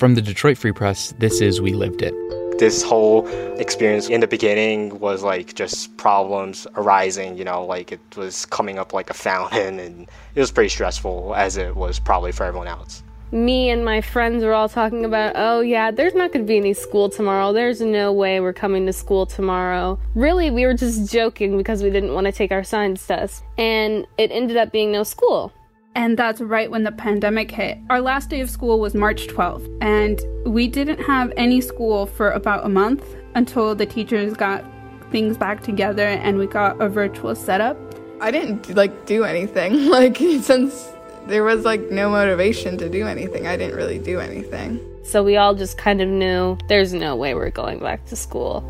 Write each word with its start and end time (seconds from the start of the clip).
From 0.00 0.14
the 0.14 0.22
Detroit 0.22 0.56
Free 0.56 0.72
Press, 0.72 1.12
this 1.18 1.42
is 1.42 1.60
We 1.60 1.74
Lived 1.74 2.00
It. 2.00 2.14
This 2.58 2.82
whole 2.82 3.28
experience 3.58 4.08
in 4.08 4.22
the 4.22 4.26
beginning 4.26 4.98
was 4.98 5.22
like 5.22 5.54
just 5.54 5.94
problems 5.98 6.66
arising, 6.74 7.36
you 7.36 7.44
know, 7.44 7.66
like 7.66 7.92
it 7.92 8.00
was 8.16 8.46
coming 8.46 8.78
up 8.78 8.94
like 8.94 9.10
a 9.10 9.14
fountain 9.14 9.78
and 9.78 10.08
it 10.34 10.40
was 10.40 10.50
pretty 10.50 10.70
stressful 10.70 11.34
as 11.36 11.58
it 11.58 11.76
was 11.76 11.98
probably 11.98 12.32
for 12.32 12.44
everyone 12.44 12.66
else. 12.66 13.02
Me 13.30 13.68
and 13.68 13.84
my 13.84 14.00
friends 14.00 14.42
were 14.42 14.54
all 14.54 14.70
talking 14.70 15.04
about, 15.04 15.34
oh 15.36 15.60
yeah, 15.60 15.90
there's 15.90 16.14
not 16.14 16.32
going 16.32 16.46
to 16.46 16.48
be 16.48 16.56
any 16.56 16.72
school 16.72 17.10
tomorrow. 17.10 17.52
There's 17.52 17.82
no 17.82 18.10
way 18.10 18.40
we're 18.40 18.54
coming 18.54 18.86
to 18.86 18.94
school 18.94 19.26
tomorrow. 19.26 19.98
Really, 20.14 20.48
we 20.48 20.64
were 20.64 20.72
just 20.72 21.12
joking 21.12 21.58
because 21.58 21.82
we 21.82 21.90
didn't 21.90 22.14
want 22.14 22.24
to 22.24 22.32
take 22.32 22.52
our 22.52 22.64
science 22.64 23.06
test. 23.06 23.44
And 23.58 24.06
it 24.16 24.30
ended 24.32 24.56
up 24.56 24.72
being 24.72 24.92
no 24.92 25.02
school. 25.02 25.52
And 26.00 26.16
that's 26.16 26.40
right 26.40 26.70
when 26.70 26.84
the 26.84 26.92
pandemic 26.92 27.50
hit. 27.50 27.76
Our 27.90 28.00
last 28.00 28.30
day 28.30 28.40
of 28.40 28.48
school 28.48 28.80
was 28.80 28.94
March 28.94 29.26
12th, 29.26 29.68
and 29.82 30.18
we 30.46 30.66
didn't 30.66 30.98
have 31.02 31.30
any 31.36 31.60
school 31.60 32.06
for 32.06 32.30
about 32.30 32.64
a 32.64 32.70
month 32.70 33.04
until 33.34 33.74
the 33.74 33.84
teachers 33.84 34.32
got 34.32 34.64
things 35.10 35.36
back 35.36 35.62
together 35.62 36.06
and 36.06 36.38
we 36.38 36.46
got 36.46 36.80
a 36.80 36.88
virtual 36.88 37.34
setup. 37.34 37.76
I 38.18 38.30
didn't 38.30 38.74
like 38.74 39.04
do 39.04 39.24
anything. 39.24 39.74
Like 39.90 40.16
since 40.16 40.90
there 41.26 41.44
was 41.44 41.66
like 41.66 41.82
no 41.90 42.08
motivation 42.08 42.78
to 42.78 42.88
do 42.88 43.06
anything, 43.06 43.46
I 43.46 43.58
didn't 43.58 43.76
really 43.76 43.98
do 43.98 44.20
anything. 44.20 44.80
So 45.04 45.22
we 45.22 45.36
all 45.36 45.54
just 45.54 45.76
kind 45.76 46.00
of 46.00 46.08
knew 46.08 46.56
there's 46.68 46.94
no 46.94 47.14
way 47.14 47.34
we're 47.34 47.50
going 47.50 47.78
back 47.78 48.06
to 48.06 48.16
school. 48.16 48.64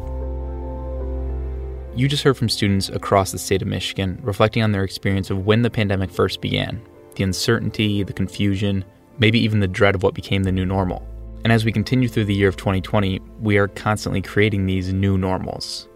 You 1.94 2.08
just 2.08 2.24
heard 2.24 2.36
from 2.36 2.48
students 2.48 2.88
across 2.88 3.30
the 3.30 3.38
state 3.38 3.62
of 3.62 3.68
Michigan 3.68 4.18
reflecting 4.24 4.64
on 4.64 4.72
their 4.72 4.82
experience 4.82 5.30
of 5.30 5.46
when 5.46 5.62
the 5.62 5.70
pandemic 5.70 6.10
first 6.10 6.40
began 6.40 6.82
the 7.14 7.24
uncertainty, 7.24 8.02
the 8.02 8.12
confusion, 8.12 8.84
maybe 9.18 9.38
even 9.38 9.60
the 9.60 9.68
dread 9.68 9.94
of 9.94 10.02
what 10.02 10.14
became 10.14 10.42
the 10.42 10.52
new 10.52 10.66
normal. 10.66 11.06
And 11.44 11.52
as 11.52 11.64
we 11.64 11.72
continue 11.72 12.08
through 12.08 12.26
the 12.26 12.34
year 12.34 12.48
of 12.48 12.56
2020, 12.56 13.20
we 13.40 13.56
are 13.56 13.68
constantly 13.68 14.20
creating 14.20 14.66
these 14.66 14.92
new 14.92 15.16
normals. 15.16 15.88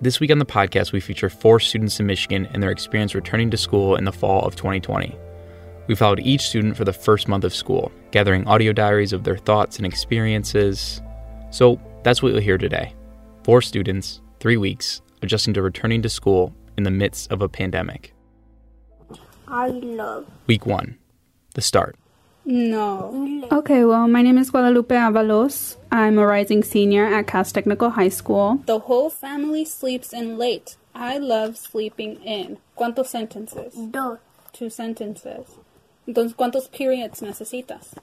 This 0.00 0.20
week 0.20 0.30
on 0.30 0.38
the 0.38 0.46
podcast, 0.46 0.92
we 0.92 1.00
feature 1.00 1.28
four 1.28 1.60
students 1.60 1.98
in 1.98 2.06
Michigan 2.06 2.46
and 2.52 2.62
their 2.62 2.70
experience 2.70 3.14
returning 3.14 3.50
to 3.50 3.56
school 3.56 3.96
in 3.96 4.04
the 4.04 4.12
fall 4.12 4.44
of 4.44 4.56
2020. 4.56 5.16
We 5.88 5.94
followed 5.94 6.20
each 6.20 6.42
student 6.42 6.76
for 6.76 6.84
the 6.84 6.92
first 6.92 7.28
month 7.28 7.44
of 7.44 7.54
school, 7.54 7.90
gathering 8.10 8.46
audio 8.46 8.72
diaries 8.72 9.12
of 9.12 9.24
their 9.24 9.38
thoughts 9.38 9.78
and 9.78 9.86
experiences. 9.86 11.00
So 11.50 11.80
that's 12.02 12.22
what 12.22 12.30
you'll 12.30 12.40
hear 12.40 12.58
today. 12.58 12.94
Four 13.42 13.62
students, 13.62 14.20
three 14.38 14.56
weeks, 14.56 15.00
adjusting 15.22 15.54
to 15.54 15.62
returning 15.62 16.02
to 16.02 16.08
school 16.08 16.54
in 16.76 16.84
the 16.84 16.90
midst 16.90 17.32
of 17.32 17.42
a 17.42 17.48
pandemic. 17.48 18.14
I 19.50 19.68
love. 19.68 20.26
Week 20.46 20.66
one, 20.66 20.98
the 21.54 21.60
start. 21.60 21.96
No. 22.44 23.46
Okay, 23.52 23.84
well, 23.84 24.08
my 24.08 24.22
name 24.22 24.38
is 24.38 24.50
Guadalupe 24.50 24.94
Avalos. 24.94 25.76
I'm 25.92 26.18
a 26.18 26.26
rising 26.26 26.62
senior 26.62 27.04
at 27.04 27.26
Cass 27.26 27.52
Technical 27.52 27.90
High 27.90 28.08
School. 28.08 28.62
The 28.66 28.78
whole 28.78 29.10
family 29.10 29.64
sleeps 29.64 30.12
in 30.12 30.38
late. 30.38 30.76
I 30.94 31.18
love 31.18 31.56
sleeping 31.56 32.16
in. 32.24 32.58
¿Cuántos 32.76 33.06
sentences? 33.08 33.74
Dos. 33.90 34.18
Two 34.52 34.70
sentences. 34.70 35.46
Entonces, 36.06 36.34
¿cuántos 36.34 36.70
periods 36.72 37.20
necesitas? 37.20 37.94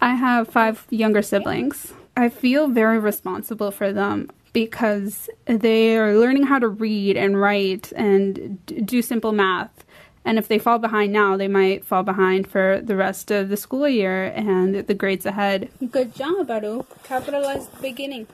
I 0.00 0.14
have 0.14 0.48
five 0.48 0.86
younger 0.90 1.22
siblings. 1.22 1.92
I 2.16 2.28
feel 2.28 2.68
very 2.68 2.98
responsible 2.98 3.70
for 3.70 3.90
them 3.92 4.30
because 4.52 5.28
they 5.46 5.96
are 5.96 6.14
learning 6.16 6.44
how 6.44 6.58
to 6.58 6.68
read 6.68 7.16
and 7.16 7.40
write 7.40 7.90
and 7.96 8.64
d- 8.66 8.82
do 8.82 9.00
simple 9.02 9.32
math. 9.32 9.83
And 10.24 10.38
if 10.38 10.48
they 10.48 10.58
fall 10.58 10.78
behind 10.78 11.12
now, 11.12 11.36
they 11.36 11.48
might 11.48 11.84
fall 11.84 12.02
behind 12.02 12.46
for 12.46 12.80
the 12.82 12.96
rest 12.96 13.30
of 13.30 13.50
the 13.50 13.56
school 13.56 13.88
year 13.88 14.32
and 14.34 14.74
the 14.74 14.94
grades 14.94 15.26
ahead. 15.26 15.68
Good 15.90 16.14
job, 16.14 16.46
Baruch. 16.46 17.02
Capitalize 17.04 17.68
the 17.68 17.82
beginning. 17.82 18.26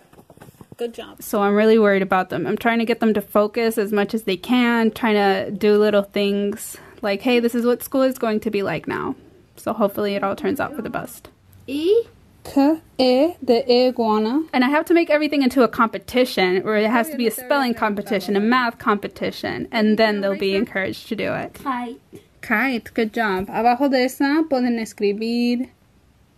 Good 0.76 0.94
job. 0.94 1.20
So 1.22 1.42
I'm 1.42 1.54
really 1.54 1.78
worried 1.78 2.02
about 2.02 2.30
them. 2.30 2.46
I'm 2.46 2.56
trying 2.56 2.78
to 2.78 2.84
get 2.84 3.00
them 3.00 3.12
to 3.14 3.20
focus 3.20 3.76
as 3.76 3.92
much 3.92 4.14
as 4.14 4.22
they 4.22 4.36
can, 4.36 4.90
trying 4.92 5.14
to 5.16 5.50
do 5.50 5.76
little 5.76 6.02
things 6.04 6.76
like, 7.02 7.22
hey, 7.22 7.40
this 7.40 7.54
is 7.54 7.66
what 7.66 7.82
school 7.82 8.02
is 8.02 8.18
going 8.18 8.40
to 8.40 8.50
be 8.50 8.62
like 8.62 8.86
now. 8.86 9.14
So 9.56 9.72
hopefully 9.72 10.14
it 10.14 10.22
all 10.22 10.36
turns 10.36 10.60
out 10.60 10.74
for 10.74 10.82
the 10.82 10.90
best. 10.90 11.28
E. 11.66 12.04
K, 12.44 12.80
E, 12.98 13.34
the 13.42 13.64
iguana. 13.70 14.44
And 14.52 14.64
I 14.64 14.68
have 14.68 14.84
to 14.86 14.94
make 14.94 15.10
everything 15.10 15.42
into 15.42 15.62
a 15.62 15.68
competition 15.68 16.62
where 16.62 16.76
it 16.76 16.90
has 16.90 17.08
to 17.10 17.16
be 17.16 17.26
a 17.26 17.30
spelling 17.30 17.74
competition, 17.74 18.36
a 18.36 18.40
math 18.40 18.78
competition, 18.78 19.68
and 19.70 19.98
then 19.98 20.20
they'll 20.20 20.38
be 20.38 20.54
encouraged 20.56 21.08
to 21.08 21.16
do 21.16 21.32
it. 21.34 21.54
Kite. 21.54 22.00
Kite, 22.42 22.92
good 22.94 23.12
job. 23.12 23.46
Abajo 23.48 23.90
de 23.90 24.04
esa 24.04 24.44
pueden 24.48 24.78
escribir 24.78 25.68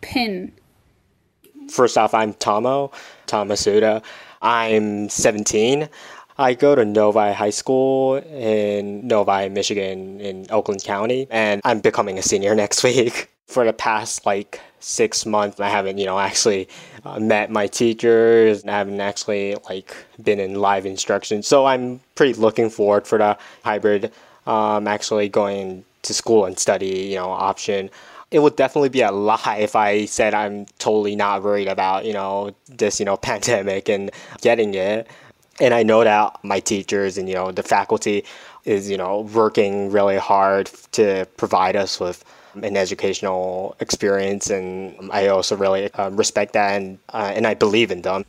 pin. 0.00 0.52
First 1.70 1.96
off, 1.96 2.12
I'm 2.12 2.34
Tomo, 2.34 2.90
Tomasuda. 3.26 4.02
I'm 4.42 5.08
17. 5.08 5.88
I 6.38 6.54
go 6.54 6.74
to 6.74 6.84
Novi 6.84 7.32
High 7.32 7.50
School 7.50 8.16
in 8.16 9.06
Novi, 9.06 9.48
Michigan, 9.48 10.20
in 10.20 10.46
Oakland 10.50 10.82
County, 10.82 11.28
and 11.30 11.60
I'm 11.64 11.80
becoming 11.80 12.18
a 12.18 12.22
senior 12.22 12.54
next 12.62 12.82
week. 12.82 13.30
For 13.52 13.64
the 13.64 13.72
past 13.72 14.24
like 14.24 14.60
six 14.80 15.26
months, 15.26 15.60
I 15.60 15.68
haven't, 15.68 15.98
you 15.98 16.06
know, 16.06 16.18
actually 16.18 16.68
uh, 17.04 17.20
met 17.20 17.50
my 17.50 17.66
teachers. 17.66 18.62
And 18.62 18.70
i 18.70 18.78
haven't 18.78 19.00
actually 19.00 19.56
like 19.68 19.94
been 20.22 20.40
in 20.40 20.54
live 20.54 20.86
instruction, 20.86 21.42
so 21.42 21.66
I'm 21.66 22.00
pretty 22.14 22.34
looking 22.34 22.70
forward 22.70 23.06
for 23.06 23.18
the 23.18 23.36
hybrid. 23.64 24.10
Um, 24.46 24.88
actually 24.88 25.28
going 25.28 25.84
to 26.02 26.14
school 26.14 26.46
and 26.46 26.58
study, 26.58 27.10
you 27.10 27.16
know, 27.16 27.30
option 27.30 27.90
it 28.32 28.40
would 28.40 28.56
definitely 28.56 28.88
be 28.88 29.02
a 29.02 29.12
lie 29.12 29.58
if 29.60 29.76
I 29.76 30.06
said 30.06 30.32
I'm 30.32 30.64
totally 30.78 31.14
not 31.14 31.42
worried 31.42 31.68
about, 31.68 32.06
you 32.06 32.14
know, 32.14 32.54
this, 32.66 32.98
you 32.98 33.04
know, 33.04 33.16
pandemic 33.28 33.88
and 33.88 34.10
getting 34.40 34.74
it. 34.74 35.06
And 35.60 35.74
I 35.74 35.82
know 35.82 36.02
that 36.02 36.42
my 36.42 36.58
teachers 36.58 37.18
and, 37.18 37.28
you 37.28 37.34
know, 37.34 37.52
the 37.52 37.62
faculty 37.62 38.24
is, 38.64 38.90
you 38.90 38.96
know, 38.96 39.20
working 39.20 39.90
really 39.90 40.16
hard 40.16 40.70
to 40.92 41.26
provide 41.36 41.76
us 41.76 42.00
with 42.00 42.24
an 42.54 42.76
educational 42.76 43.76
experience. 43.80 44.50
And 44.50 45.10
I 45.12 45.28
also 45.28 45.56
really 45.56 45.92
um, 45.94 46.16
respect 46.16 46.52
that 46.54 46.80
and, 46.80 46.98
uh, 47.12 47.32
and 47.34 47.46
I 47.46 47.54
believe 47.54 47.90
in 47.90 48.02
them. 48.02 48.24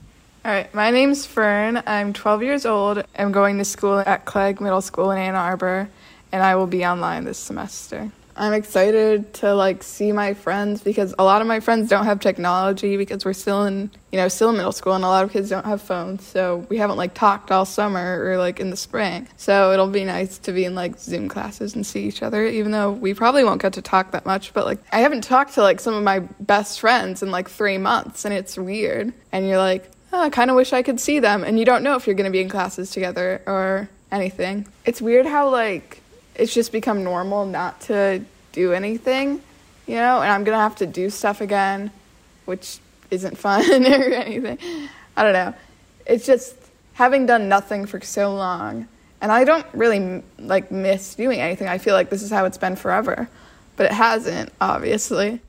All 0.45 0.51
right, 0.51 0.73
my 0.73 0.91
name's 0.91 1.25
Fern. 1.25 1.81
I'm 1.85 2.11
12 2.11 2.43
years 2.43 2.65
old. 2.65 3.03
I'm 3.17 3.31
going 3.31 3.57
to 3.59 3.65
school 3.65 3.99
at 3.99 4.25
Clague 4.25 4.59
Middle 4.59 4.81
School 4.81 5.09
in 5.11 5.17
Ann 5.17 5.35
Arbor, 5.35 5.89
and 6.33 6.43
I 6.43 6.55
will 6.55 6.67
be 6.67 6.85
online 6.85 7.23
this 7.23 7.37
semester. 7.37 8.11
I'm 8.35 8.53
excited 8.53 9.33
to 9.35 9.53
like 9.53 9.83
see 9.83 10.11
my 10.11 10.33
friends 10.33 10.81
because 10.81 11.13
a 11.19 11.23
lot 11.23 11.41
of 11.41 11.47
my 11.47 11.59
friends 11.59 11.89
don't 11.89 12.05
have 12.05 12.19
technology 12.19 12.97
because 12.97 13.25
we're 13.25 13.33
still 13.33 13.63
in, 13.65 13.91
you 14.11 14.17
know, 14.17 14.27
still 14.27 14.49
in 14.49 14.57
middle 14.57 14.71
school 14.71 14.93
and 14.93 15.03
a 15.03 15.07
lot 15.07 15.23
of 15.23 15.31
kids 15.31 15.49
don't 15.49 15.65
have 15.65 15.81
phones. 15.81 16.25
So 16.25 16.65
we 16.69 16.77
haven't 16.77 16.97
like 16.97 17.13
talked 17.13 17.51
all 17.51 17.65
summer 17.65 18.23
or 18.23 18.37
like 18.37 18.59
in 18.59 18.69
the 18.69 18.77
spring. 18.77 19.27
So 19.37 19.71
it'll 19.71 19.87
be 19.87 20.03
nice 20.03 20.37
to 20.39 20.51
be 20.51 20.65
in 20.65 20.75
like 20.75 20.99
Zoom 20.99 21.29
classes 21.29 21.75
and 21.75 21.85
see 21.85 22.05
each 22.05 22.23
other 22.23 22.45
even 22.45 22.71
though 22.71 22.91
we 22.91 23.13
probably 23.13 23.43
won't 23.43 23.61
get 23.61 23.73
to 23.73 23.81
talk 23.81 24.11
that 24.11 24.25
much, 24.25 24.53
but 24.53 24.65
like 24.65 24.79
I 24.91 24.99
haven't 24.99 25.23
talked 25.23 25.53
to 25.55 25.61
like 25.61 25.79
some 25.79 25.93
of 25.93 26.03
my 26.03 26.19
best 26.39 26.79
friends 26.79 27.23
in 27.23 27.31
like 27.31 27.49
3 27.49 27.77
months 27.77 28.25
and 28.25 28.33
it's 28.33 28.57
weird. 28.57 29.13
And 29.31 29.47
you're 29.47 29.57
like, 29.57 29.89
oh, 30.11 30.19
I 30.19 30.29
kind 30.29 30.49
of 30.49 30.55
wish 30.55 30.73
I 30.73 30.83
could 30.83 30.99
see 30.99 31.19
them 31.19 31.43
and 31.43 31.57
you 31.57 31.65
don't 31.65 31.83
know 31.83 31.95
if 31.95 32.07
you're 32.07 32.15
going 32.15 32.25
to 32.25 32.31
be 32.31 32.41
in 32.41 32.49
classes 32.49 32.91
together 32.91 33.41
or 33.45 33.89
anything. 34.11 34.67
It's 34.85 35.01
weird 35.01 35.25
how 35.25 35.49
like 35.49 36.01
it's 36.35 36.53
just 36.53 36.71
become 36.71 37.03
normal 37.03 37.45
not 37.45 37.81
to 37.81 38.23
do 38.51 38.73
anything, 38.73 39.41
you 39.87 39.95
know, 39.95 40.21
and 40.21 40.31
I'm 40.31 40.43
gonna 40.43 40.57
have 40.57 40.75
to 40.77 40.85
do 40.85 41.09
stuff 41.09 41.41
again, 41.41 41.91
which 42.45 42.79
isn't 43.11 43.37
fun 43.45 43.63
or 43.85 44.13
anything. 44.13 44.57
I 45.15 45.23
don't 45.23 45.33
know. 45.33 45.53
It's 46.05 46.25
just 46.25 46.55
having 46.93 47.25
done 47.25 47.49
nothing 47.49 47.85
for 47.85 48.01
so 48.01 48.33
long, 48.33 48.87
and 49.21 49.31
I 49.31 49.43
don't 49.43 49.65
really 49.73 50.23
like 50.39 50.71
miss 50.71 51.15
doing 51.15 51.39
anything. 51.39 51.67
I 51.67 51.77
feel 51.77 51.93
like 51.93 52.09
this 52.09 52.21
is 52.21 52.29
how 52.29 52.45
it's 52.45 52.57
been 52.57 52.75
forever, 52.75 53.29
but 53.75 53.87
it 53.87 53.93
hasn't, 53.93 54.51
obviously. 54.59 55.41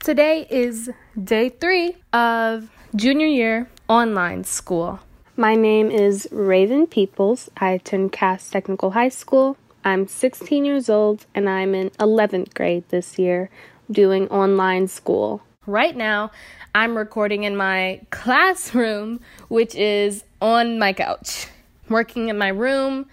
Today 0.00 0.46
is 0.50 0.90
day 1.22 1.48
three 1.48 1.96
of 2.12 2.68
junior 2.94 3.26
year 3.26 3.68
online 3.88 4.44
school. 4.44 5.00
My 5.36 5.54
name 5.54 5.90
is 5.90 6.28
Raven 6.30 6.86
Peoples. 6.86 7.50
I 7.56 7.70
attend 7.70 8.12
Cass 8.12 8.50
Technical 8.50 8.92
High 8.92 9.08
School. 9.08 9.56
I'm 9.86 10.06
16 10.06 10.64
years 10.64 10.88
old 10.88 11.26
and 11.34 11.46
I'm 11.46 11.74
in 11.74 11.90
11th 11.90 12.54
grade 12.54 12.88
this 12.88 13.18
year 13.18 13.50
doing 13.90 14.28
online 14.28 14.88
school. 14.88 15.42
Right 15.66 15.94
now, 15.94 16.30
I'm 16.74 16.96
recording 16.96 17.44
in 17.44 17.54
my 17.54 18.00
classroom, 18.08 19.20
which 19.48 19.74
is 19.74 20.24
on 20.40 20.78
my 20.78 20.94
couch. 20.94 21.48
Working 21.90 22.30
in 22.30 22.38
my 22.38 22.48
room, 22.48 23.06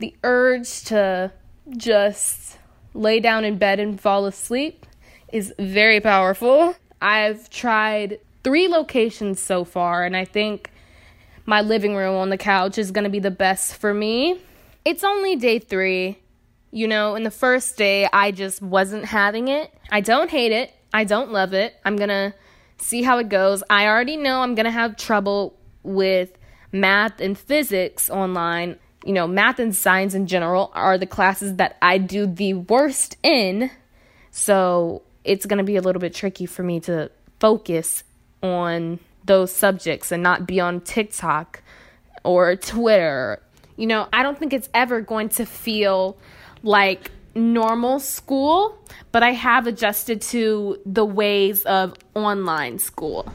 the 0.00 0.14
urge 0.22 0.84
to 0.84 1.32
just 1.78 2.58
lay 2.92 3.20
down 3.20 3.44
in 3.44 3.56
bed 3.56 3.80
and 3.80 3.98
fall 3.98 4.26
asleep 4.26 4.84
is 5.32 5.54
very 5.58 6.00
powerful. 6.00 6.74
I've 7.00 7.48
tried 7.48 8.20
three 8.44 8.68
locations 8.68 9.40
so 9.40 9.64
far, 9.64 10.04
and 10.04 10.14
I 10.14 10.26
think 10.26 10.70
my 11.46 11.62
living 11.62 11.96
room 11.96 12.16
on 12.16 12.28
the 12.28 12.36
couch 12.36 12.76
is 12.76 12.90
going 12.90 13.04
to 13.04 13.10
be 13.10 13.18
the 13.18 13.30
best 13.30 13.76
for 13.76 13.94
me. 13.94 14.40
It's 14.84 15.04
only 15.04 15.36
day 15.36 15.58
three. 15.58 16.18
You 16.70 16.86
know, 16.86 17.14
in 17.14 17.22
the 17.22 17.30
first 17.30 17.76
day, 17.76 18.08
I 18.12 18.30
just 18.30 18.60
wasn't 18.60 19.06
having 19.06 19.48
it. 19.48 19.72
I 19.90 20.00
don't 20.00 20.30
hate 20.30 20.52
it. 20.52 20.72
I 20.92 21.04
don't 21.04 21.32
love 21.32 21.54
it. 21.54 21.74
I'm 21.84 21.96
gonna 21.96 22.34
see 22.80 23.02
how 23.02 23.18
it 23.18 23.28
goes. 23.28 23.62
I 23.68 23.86
already 23.86 24.16
know 24.16 24.40
I'm 24.40 24.54
going 24.54 24.64
to 24.64 24.70
have 24.70 24.96
trouble 24.96 25.58
with 25.82 26.36
math 26.72 27.20
and 27.20 27.36
physics 27.36 28.08
online. 28.08 28.78
You 29.04 29.12
know, 29.12 29.26
math 29.26 29.58
and 29.58 29.74
science 29.74 30.14
in 30.14 30.26
general 30.26 30.70
are 30.74 30.98
the 30.98 31.06
classes 31.06 31.56
that 31.56 31.76
I 31.82 31.98
do 31.98 32.26
the 32.26 32.54
worst 32.54 33.16
in. 33.22 33.70
So 34.30 35.02
it's 35.24 35.46
going 35.46 35.58
to 35.58 35.64
be 35.64 35.76
a 35.76 35.82
little 35.82 36.00
bit 36.00 36.14
tricky 36.14 36.46
for 36.46 36.62
me 36.62 36.80
to 36.80 37.10
focus 37.40 38.04
on 38.42 38.98
those 39.24 39.52
subjects 39.52 40.10
and 40.12 40.22
not 40.22 40.46
be 40.46 40.60
on 40.60 40.80
TikTok 40.80 41.62
or 42.24 42.56
Twitter. 42.56 43.42
You 43.78 43.86
know, 43.86 44.08
I 44.12 44.24
don't 44.24 44.36
think 44.36 44.52
it's 44.52 44.68
ever 44.74 45.00
going 45.00 45.28
to 45.30 45.46
feel 45.46 46.18
like 46.64 47.12
normal 47.36 48.00
school, 48.00 48.76
but 49.12 49.22
I 49.22 49.30
have 49.30 49.68
adjusted 49.68 50.20
to 50.32 50.80
the 50.84 51.04
ways 51.04 51.62
of 51.62 51.94
online 52.16 52.80
school. 52.80 53.32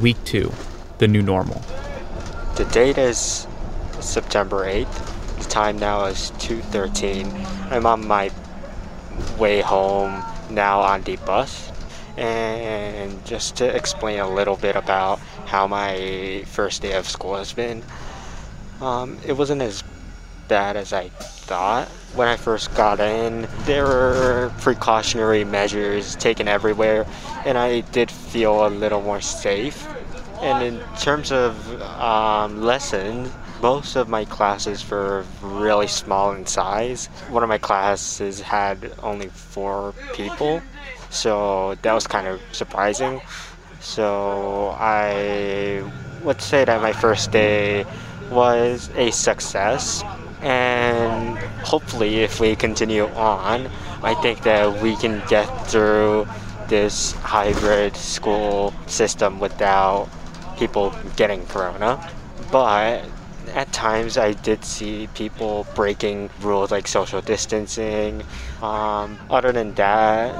Week 0.00 0.16
two, 0.24 0.50
the 0.98 1.06
new 1.06 1.22
normal. 1.22 1.62
The 2.56 2.64
date 2.72 2.98
is 2.98 3.46
September 4.00 4.64
8th. 4.64 5.38
The 5.38 5.48
time 5.48 5.78
now 5.78 6.06
is 6.06 6.32
2:13. 6.38 7.30
I'm 7.70 7.86
on 7.86 8.04
my 8.08 8.32
way 9.38 9.60
home 9.60 10.20
now 10.50 10.80
on 10.80 11.02
the 11.02 11.14
bus. 11.18 11.70
And 12.16 13.24
just 13.24 13.54
to 13.58 13.66
explain 13.66 14.18
a 14.18 14.28
little 14.28 14.56
bit 14.56 14.74
about 14.74 15.20
how 15.46 15.68
my 15.68 16.42
first 16.46 16.82
day 16.82 16.94
of 16.94 17.08
school 17.08 17.36
has 17.36 17.52
been, 17.52 17.84
um, 18.82 19.16
it 19.24 19.32
wasn't 19.32 19.62
as 19.62 19.84
bad 20.48 20.76
as 20.76 20.92
I 20.92 21.08
thought. 21.08 21.88
When 22.14 22.28
I 22.28 22.36
first 22.36 22.74
got 22.74 23.00
in, 23.00 23.48
there 23.64 23.84
were 23.84 24.52
precautionary 24.58 25.44
measures 25.44 26.16
taken 26.16 26.48
everywhere, 26.48 27.06
and 27.46 27.56
I 27.56 27.80
did 27.80 28.10
feel 28.10 28.66
a 28.66 28.68
little 28.68 29.00
more 29.00 29.20
safe. 29.20 29.86
And 30.42 30.62
in 30.62 30.82
terms 30.98 31.30
of 31.30 31.80
um, 31.82 32.62
lessons, 32.62 33.30
most 33.62 33.94
of 33.94 34.08
my 34.08 34.24
classes 34.24 34.88
were 34.90 35.24
really 35.40 35.86
small 35.86 36.32
in 36.32 36.44
size. 36.46 37.06
One 37.30 37.44
of 37.44 37.48
my 37.48 37.58
classes 37.58 38.40
had 38.40 38.92
only 39.02 39.28
four 39.28 39.94
people, 40.12 40.60
so 41.10 41.76
that 41.82 41.92
was 41.92 42.08
kind 42.08 42.26
of 42.26 42.40
surprising. 42.50 43.20
So 43.80 44.74
I 44.78 45.84
would 46.24 46.40
say 46.40 46.64
that 46.64 46.82
my 46.82 46.92
first 46.92 47.30
day 47.30 47.86
was 48.32 48.90
a 48.96 49.10
success, 49.10 50.02
and 50.40 51.38
hopefully, 51.64 52.20
if 52.22 52.40
we 52.40 52.56
continue 52.56 53.06
on, 53.06 53.68
I 54.02 54.14
think 54.14 54.42
that 54.42 54.82
we 54.82 54.96
can 54.96 55.22
get 55.28 55.46
through 55.68 56.26
this 56.68 57.12
hybrid 57.12 57.96
school 57.96 58.72
system 58.86 59.38
without 59.38 60.08
people 60.58 60.94
getting 61.16 61.46
corona. 61.46 62.00
But 62.50 63.04
at 63.54 63.72
times 63.72 64.16
I 64.16 64.32
did 64.32 64.64
see 64.64 65.08
people 65.14 65.66
breaking 65.74 66.30
rules 66.40 66.70
like 66.70 66.88
social 66.88 67.20
distancing. 67.20 68.22
Um, 68.62 69.18
other 69.30 69.52
than 69.52 69.74
that, 69.74 70.34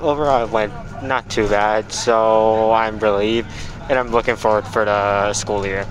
overall 0.00 0.46
it 0.46 0.50
went 0.50 0.72
not 1.02 1.28
too 1.30 1.48
bad, 1.48 1.92
so 1.92 2.72
I'm 2.72 2.98
relieved 2.98 3.48
and 3.88 3.98
I'm 3.98 4.10
looking 4.10 4.36
forward 4.36 4.66
for 4.66 4.84
the 4.84 5.32
school 5.32 5.66
year. 5.66 5.86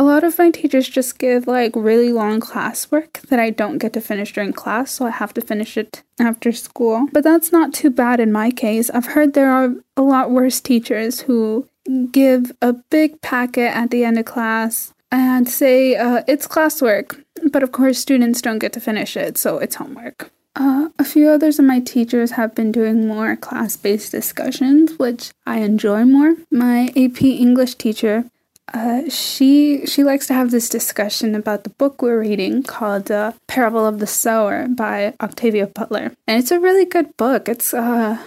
A 0.00 0.10
lot 0.10 0.24
of 0.24 0.38
my 0.38 0.50
teachers 0.50 0.88
just 0.88 1.18
give 1.18 1.46
like 1.46 1.76
really 1.76 2.10
long 2.10 2.40
classwork 2.40 3.20
that 3.28 3.38
I 3.38 3.50
don't 3.50 3.76
get 3.76 3.92
to 3.92 4.00
finish 4.00 4.32
during 4.32 4.54
class, 4.54 4.92
so 4.92 5.04
I 5.04 5.10
have 5.10 5.34
to 5.34 5.42
finish 5.42 5.76
it 5.76 6.02
after 6.18 6.52
school. 6.52 7.06
But 7.12 7.22
that's 7.22 7.52
not 7.52 7.74
too 7.74 7.90
bad 7.90 8.18
in 8.18 8.32
my 8.32 8.50
case. 8.50 8.88
I've 8.88 9.12
heard 9.12 9.34
there 9.34 9.50
are 9.50 9.74
a 9.98 10.02
lot 10.02 10.30
worse 10.30 10.58
teachers 10.58 11.20
who 11.20 11.68
give 12.12 12.50
a 12.62 12.72
big 12.88 13.20
packet 13.20 13.76
at 13.76 13.90
the 13.90 14.06
end 14.06 14.18
of 14.18 14.24
class 14.24 14.94
and 15.12 15.46
say 15.46 15.96
uh, 15.96 16.22
it's 16.26 16.48
classwork, 16.48 17.22
but 17.52 17.62
of 17.62 17.70
course, 17.70 17.98
students 17.98 18.40
don't 18.40 18.58
get 18.58 18.72
to 18.72 18.80
finish 18.80 19.18
it, 19.18 19.36
so 19.36 19.58
it's 19.58 19.74
homework. 19.74 20.30
Uh, 20.56 20.88
a 20.98 21.04
few 21.04 21.28
others 21.28 21.58
of 21.58 21.66
my 21.66 21.78
teachers 21.78 22.30
have 22.30 22.54
been 22.54 22.72
doing 22.72 23.06
more 23.06 23.36
class 23.36 23.76
based 23.76 24.12
discussions, 24.12 24.98
which 24.98 25.32
I 25.44 25.58
enjoy 25.58 26.06
more. 26.06 26.36
My 26.50 26.86
AP 26.96 27.20
English 27.22 27.74
teacher, 27.74 28.24
uh, 28.72 29.08
she 29.08 29.84
she 29.86 30.04
likes 30.04 30.26
to 30.28 30.34
have 30.34 30.50
this 30.50 30.68
discussion 30.68 31.34
about 31.34 31.64
the 31.64 31.70
book 31.70 32.02
we're 32.02 32.20
reading 32.20 32.62
called 32.62 33.10
uh, 33.10 33.32
"Parable 33.46 33.84
of 33.86 33.98
the 33.98 34.06
Sower" 34.06 34.68
by 34.68 35.14
Octavia 35.20 35.66
Butler, 35.66 36.12
and 36.26 36.40
it's 36.40 36.50
a 36.50 36.60
really 36.60 36.84
good 36.84 37.16
book. 37.16 37.48
It's 37.48 37.74
uh 37.74 38.18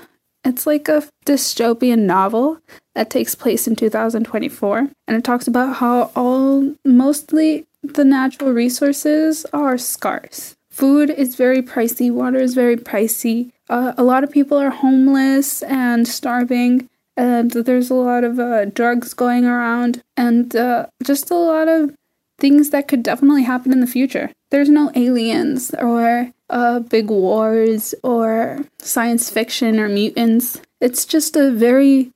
it's 0.43 0.67
like 0.67 0.89
a 0.89 1.03
dystopian 1.25 1.99
novel 1.99 2.59
that 2.95 3.09
takes 3.09 3.35
place 3.35 3.67
in 3.67 3.75
2024, 3.75 4.89
and 5.07 5.17
it 5.17 5.23
talks 5.23 5.47
about 5.47 5.77
how 5.77 6.11
all 6.15 6.75
mostly 6.83 7.65
the 7.81 8.03
natural 8.03 8.51
resources 8.51 9.45
are 9.53 9.77
scarce. 9.77 10.55
Food 10.69 11.09
is 11.09 11.35
very 11.35 11.61
pricey, 11.61 12.11
water 12.11 12.39
is 12.39 12.55
very 12.55 12.75
pricey. 12.75 13.51
Uh, 13.69 13.93
a 13.97 14.03
lot 14.03 14.23
of 14.23 14.31
people 14.31 14.57
are 14.57 14.71
homeless 14.71 15.63
and 15.63 16.07
starving, 16.07 16.89
and 17.15 17.51
there's 17.51 17.89
a 17.89 17.95
lot 17.95 18.23
of 18.23 18.39
uh, 18.39 18.65
drugs 18.65 19.13
going 19.13 19.45
around, 19.45 20.01
and 20.17 20.55
uh, 20.55 20.87
just 21.03 21.29
a 21.29 21.35
lot 21.35 21.67
of 21.67 21.95
things 22.39 22.71
that 22.71 22.87
could 22.87 23.03
definitely 23.03 23.43
happen 23.43 23.71
in 23.71 23.79
the 23.79 23.87
future. 23.87 24.31
There's 24.49 24.69
no 24.69 24.91
aliens 24.95 25.73
or 25.79 26.31
uh, 26.49 26.79
big 26.79 27.09
wars 27.09 27.95
or 28.03 28.65
science 28.79 29.29
fiction 29.29 29.79
or 29.79 29.89
mutants. 29.89 30.59
It's 30.81 31.05
just 31.05 31.35
a 31.35 31.51
very, 31.51 32.11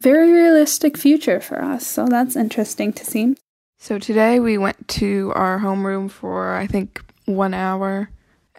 very 0.00 0.32
realistic 0.32 0.96
future 0.96 1.40
for 1.40 1.62
us. 1.62 1.86
So 1.86 2.06
that's 2.06 2.36
interesting 2.36 2.92
to 2.94 3.04
see. 3.04 3.36
So 3.78 3.98
today 3.98 4.40
we 4.40 4.56
went 4.56 4.88
to 4.88 5.32
our 5.34 5.58
homeroom 5.58 6.10
for 6.10 6.54
I 6.54 6.66
think 6.66 7.02
one 7.26 7.52
hour, 7.52 8.10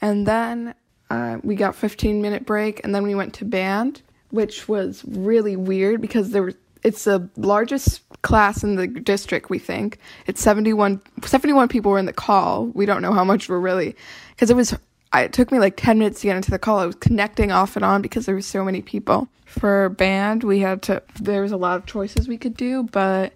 and 0.01 0.27
then 0.27 0.75
uh, 1.09 1.37
we 1.43 1.55
got 1.55 1.75
15 1.75 2.21
minute 2.21 2.45
break, 2.45 2.81
and 2.83 2.93
then 2.93 3.03
we 3.03 3.15
went 3.15 3.33
to 3.35 3.45
band, 3.45 4.01
which 4.35 4.67
was 4.67 5.03
really 5.05 5.55
weird 5.55 6.01
because 6.01 6.31
there 6.31 6.43
was 6.43 6.55
it's 6.83 7.05
the 7.05 7.27
largest 7.35 8.01
class 8.21 8.63
in 8.63 8.75
the 8.75 8.85
district 8.85 9.49
we 9.49 9.57
think 9.57 9.97
it's 10.27 10.41
71 10.41 11.01
71 11.23 11.67
people 11.67 11.91
were 11.91 11.97
in 11.97 12.05
the 12.05 12.13
call 12.13 12.67
we 12.67 12.85
don't 12.85 13.01
know 13.01 13.13
how 13.13 13.23
much 13.23 13.49
were 13.49 13.59
really 13.59 13.95
because 14.29 14.51
it 14.51 14.55
was 14.55 14.75
it 15.23 15.33
took 15.33 15.51
me 15.51 15.59
like 15.59 15.75
10 15.77 15.99
minutes 15.99 16.21
to 16.21 16.27
get 16.27 16.35
into 16.35 16.51
the 16.51 16.59
call. 16.59 16.79
I 16.79 16.85
was 16.85 16.95
connecting 16.95 17.51
off 17.51 17.75
and 17.75 17.85
on 17.85 18.01
because 18.01 18.25
there 18.25 18.35
were 18.35 18.41
so 18.41 18.63
many 18.63 18.81
people. 18.81 19.27
For 19.45 19.89
band, 19.89 20.43
we 20.43 20.59
had 20.59 20.81
to, 20.83 21.01
there 21.21 21.41
was 21.41 21.51
a 21.51 21.57
lot 21.57 21.77
of 21.77 21.85
choices 21.85 22.27
we 22.27 22.37
could 22.37 22.57
do, 22.57 22.83
but 22.83 23.33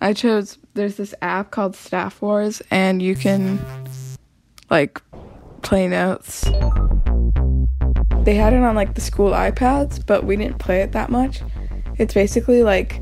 I 0.00 0.12
chose, 0.12 0.58
there's 0.74 0.96
this 0.96 1.14
app 1.20 1.50
called 1.50 1.76
Staff 1.76 2.22
Wars, 2.22 2.62
and 2.70 3.02
you 3.02 3.14
can 3.14 3.58
like 4.70 5.02
play 5.62 5.88
notes. 5.88 6.48
They 8.28 8.34
had 8.34 8.52
it 8.52 8.62
on 8.62 8.74
like 8.74 8.92
the 8.92 9.00
school 9.00 9.30
iPads, 9.30 10.04
but 10.04 10.22
we 10.22 10.36
didn't 10.36 10.58
play 10.58 10.82
it 10.82 10.92
that 10.92 11.08
much. 11.08 11.40
It's 11.96 12.12
basically 12.12 12.62
like 12.62 13.00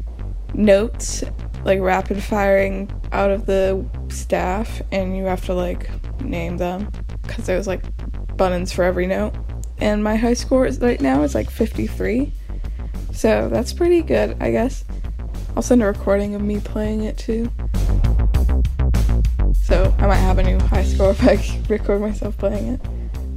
notes, 0.55 1.25
like 1.65 1.81
rapid 1.81 2.23
firing 2.23 2.89
out 3.11 3.33
of 3.33 3.45
the 3.45 3.85
staff, 4.09 4.81
and 4.93 5.17
you 5.17 5.25
have 5.25 5.45
to 5.47 5.53
like 5.53 5.91
name 6.21 6.59
them 6.59 6.93
because 7.23 7.45
there 7.45 7.57
was 7.57 7.67
like 7.67 7.83
buttons 8.37 8.71
for 8.71 8.85
every 8.85 9.09
note. 9.09 9.35
And 9.79 10.05
my 10.05 10.15
high 10.15 10.35
score 10.35 10.65
is 10.65 10.79
right 10.79 11.01
now 11.01 11.25
is 11.25 11.35
like 11.35 11.51
53. 11.51 12.33
So 13.13 13.49
that's 13.49 13.73
pretty 13.73 14.03
good, 14.03 14.37
I 14.41 14.53
guess. 14.53 14.85
I'll 15.57 15.63
send 15.63 15.83
a 15.83 15.87
recording 15.87 16.37
of 16.37 16.41
me 16.41 16.61
playing 16.61 17.03
it 17.03 17.19
too. 17.19 17.51
So 19.65 19.93
I 19.99 20.07
might 20.07 20.19
have 20.19 20.39
a 20.39 20.45
new 20.45 20.61
high 20.61 20.85
score 20.85 21.11
if 21.11 21.25
I 21.25 21.65
record 21.69 22.01
myself 22.01 22.39
playing 22.39 22.75
it. 22.75 22.81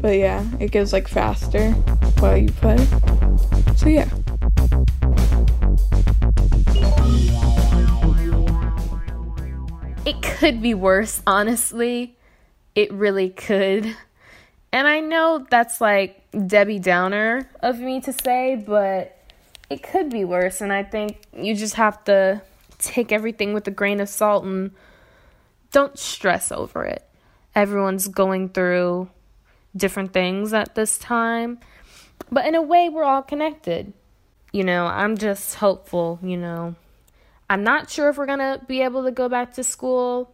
But 0.01 0.17
yeah, 0.17 0.45
it 0.59 0.71
goes 0.71 0.93
like 0.93 1.07
faster 1.07 1.71
while 2.19 2.37
you 2.37 2.51
play. 2.51 2.77
So 3.75 3.87
yeah. 3.87 4.07
It 10.05 10.21
could 10.21 10.61
be 10.61 10.73
worse, 10.73 11.21
honestly. 11.27 12.17
It 12.75 12.91
really 12.93 13.29
could. 13.29 13.95
And 14.71 14.87
I 14.87 15.01
know 15.01 15.45
that's 15.49 15.81
like 15.81 16.23
Debbie 16.47 16.79
Downer 16.79 17.49
of 17.59 17.79
me 17.79 17.99
to 18.01 18.13
say, 18.13 18.55
but 18.55 19.17
it 19.69 19.83
could 19.83 20.09
be 20.09 20.23
worse. 20.23 20.61
And 20.61 20.71
I 20.71 20.83
think 20.83 21.19
you 21.35 21.55
just 21.55 21.75
have 21.75 22.03
to 22.05 22.41
take 22.77 23.11
everything 23.11 23.53
with 23.53 23.67
a 23.67 23.71
grain 23.71 23.99
of 23.99 24.07
salt 24.07 24.45
and 24.45 24.71
don't 25.71 25.99
stress 25.99 26.51
over 26.51 26.85
it. 26.85 27.03
Everyone's 27.53 28.07
going 28.07 28.49
through 28.49 29.09
different 29.79 30.13
things 30.13 30.53
at 30.53 30.75
this 30.75 30.97
time, 30.97 31.59
but 32.31 32.45
in 32.45 32.53
a 32.53 32.61
way, 32.61 32.89
we're 32.89 33.03
all 33.03 33.23
connected. 33.23 33.93
You 34.51 34.63
know, 34.63 34.85
I'm 34.85 35.17
just 35.17 35.55
hopeful, 35.55 36.19
you 36.21 36.37
know. 36.37 36.75
I'm 37.49 37.63
not 37.63 37.89
sure 37.89 38.09
if 38.09 38.17
we're 38.17 38.27
going 38.27 38.39
to 38.39 38.61
be 38.67 38.81
able 38.81 39.03
to 39.05 39.11
go 39.11 39.27
back 39.27 39.53
to 39.55 39.63
school. 39.63 40.31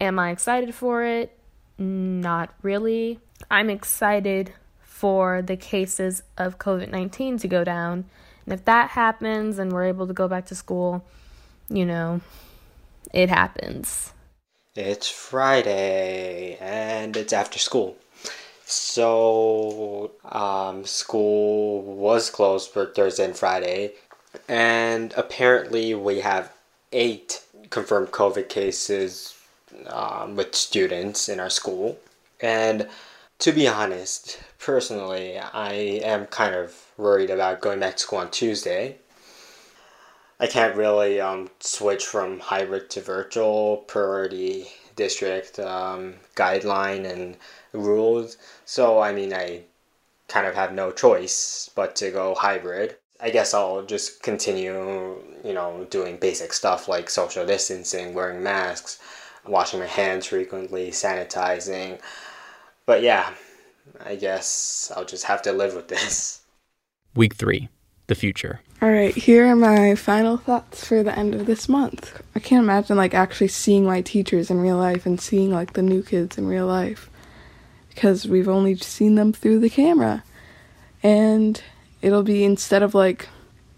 Am 0.00 0.18
I 0.18 0.30
excited 0.30 0.74
for 0.74 1.02
it? 1.04 1.36
Not 1.78 2.54
really. 2.62 3.18
I'm 3.50 3.68
excited 3.68 4.52
for 4.82 5.42
the 5.42 5.56
cases 5.56 6.22
of 6.38 6.58
COVID 6.58 6.90
19 6.90 7.38
to 7.38 7.48
go 7.48 7.64
down 7.64 8.06
And 8.44 8.54
if 8.54 8.64
that 8.64 8.90
happens 8.90 9.58
and 9.58 9.70
we're 9.70 9.84
able 9.84 10.06
to 10.06 10.14
go 10.14 10.26
back 10.26 10.46
to 10.46 10.54
school, 10.54 11.04
you 11.68 11.84
know, 11.84 12.20
it 13.12 13.28
happens. 13.28 14.12
It's 14.74 15.10
Friday 15.10 16.56
and 16.60 17.16
it's 17.16 17.32
after 17.32 17.58
school. 17.58 17.96
So, 18.68 20.10
um, 20.24 20.84
school 20.84 21.82
was 21.82 22.30
closed 22.30 22.72
for 22.72 22.86
Thursday 22.86 23.24
and 23.24 23.36
Friday, 23.36 23.92
and 24.48 25.14
apparently 25.16 25.94
we 25.94 26.18
have 26.18 26.52
eight 26.90 27.44
confirmed 27.70 28.10
COVID 28.10 28.48
cases 28.48 29.38
um, 29.86 30.34
with 30.34 30.56
students 30.56 31.28
in 31.28 31.38
our 31.38 31.48
school. 31.48 31.96
And 32.40 32.88
to 33.38 33.52
be 33.52 33.68
honest, 33.68 34.40
personally, 34.58 35.38
I 35.38 35.72
am 36.02 36.26
kind 36.26 36.56
of 36.56 36.74
worried 36.96 37.30
about 37.30 37.60
going 37.60 37.78
back 37.78 37.98
to 37.98 38.02
school 38.02 38.18
on 38.18 38.32
Tuesday. 38.32 38.96
I 40.40 40.48
can't 40.48 40.74
really 40.74 41.20
um, 41.20 41.50
switch 41.60 42.04
from 42.04 42.40
hybrid 42.40 42.90
to 42.90 43.00
virtual 43.00 43.84
the 43.86 44.66
district 44.96 45.58
um, 45.58 46.14
guideline 46.34 47.10
and 47.10 47.36
rules. 47.72 48.38
So, 48.64 49.00
I 49.00 49.12
mean, 49.12 49.32
I 49.32 49.62
kind 50.28 50.46
of 50.46 50.54
have 50.54 50.72
no 50.72 50.90
choice 50.90 51.70
but 51.74 51.94
to 51.96 52.10
go 52.10 52.34
hybrid. 52.34 52.96
I 53.20 53.30
guess 53.30 53.54
I'll 53.54 53.82
just 53.82 54.22
continue, 54.22 55.22
you 55.44 55.54
know, 55.54 55.86
doing 55.88 56.16
basic 56.16 56.52
stuff 56.52 56.88
like 56.88 57.08
social 57.08 57.46
distancing, 57.46 58.12
wearing 58.12 58.42
masks, 58.42 58.98
washing 59.46 59.80
my 59.80 59.86
hands 59.86 60.26
frequently, 60.26 60.90
sanitizing. 60.90 62.00
But 62.84 63.02
yeah, 63.02 63.32
I 64.04 64.16
guess 64.16 64.92
I'll 64.94 65.04
just 65.04 65.24
have 65.24 65.42
to 65.42 65.52
live 65.52 65.74
with 65.74 65.88
this. 65.88 66.42
Week 67.14 67.34
three, 67.34 67.68
the 68.06 68.14
future. 68.14 68.60
All 68.82 68.90
right, 68.90 69.14
here 69.14 69.46
are 69.46 69.56
my 69.56 69.94
final 69.94 70.36
thoughts 70.36 70.86
for 70.86 71.02
the 71.02 71.18
end 71.18 71.34
of 71.34 71.46
this 71.46 71.68
month. 71.68 72.22
I 72.34 72.40
can't 72.40 72.62
imagine 72.62 72.96
like 72.96 73.14
actually 73.14 73.48
seeing 73.48 73.84
my 73.84 74.02
teachers 74.02 74.50
in 74.50 74.60
real 74.60 74.76
life 74.76 75.06
and 75.06 75.20
seeing 75.20 75.50
like 75.50 75.72
the 75.72 75.82
new 75.82 76.02
kids 76.02 76.36
in 76.36 76.46
real 76.46 76.66
life 76.66 77.08
because 77.88 78.28
we've 78.28 78.48
only 78.48 78.76
seen 78.76 79.14
them 79.14 79.32
through 79.32 79.60
the 79.60 79.70
camera. 79.70 80.22
And 81.02 81.62
it'll 82.02 82.22
be 82.22 82.44
instead 82.44 82.82
of 82.82 82.94
like 82.94 83.28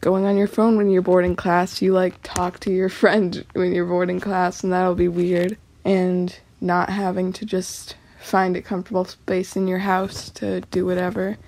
going 0.01 0.25
on 0.25 0.37
your 0.37 0.49
phone 0.49 0.77
when 0.77 0.91
you're 0.91 1.03
bored 1.03 1.25
in 1.25 1.37
class, 1.37 1.81
you 1.81 1.93
like 1.93 2.21
talk 2.25 2.59
to 2.61 2.73
your 2.73 2.89
friend 3.01 3.45
when 3.53 3.73
you're 3.73 3.87
bored 3.87 4.11
in 4.11 4.19
class, 4.19 4.65
and 4.65 4.73
that'll 4.73 4.97
be 4.97 5.09
weird. 5.09 5.57
And 5.85 6.37
not 6.61 6.91
having 6.91 7.33
to 7.33 7.47
just 7.47 7.95
find 8.19 8.57
a 8.57 8.63
comfortable 8.63 9.05
space 9.05 9.57
in 9.57 9.69
your 9.69 9.79
house 9.79 10.29
to 10.31 10.61
do 10.63 10.85
whatever, 10.85 11.39